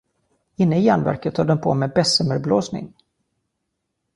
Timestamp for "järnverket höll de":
0.83-1.61